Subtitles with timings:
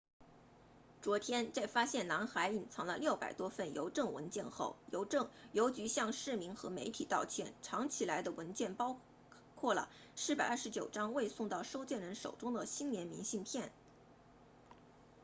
[1.03, 4.75] 昨天在发现男孩隐藏了600多份邮政文件后
[5.51, 8.99] 邮局向市民和媒体道歉藏起来的文件包
[9.53, 13.71] 括了429张未送到收件人手中的新年明信片